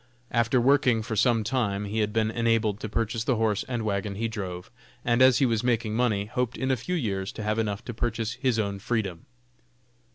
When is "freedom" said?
8.79-9.27